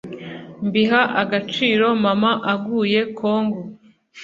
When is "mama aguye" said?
2.03-3.01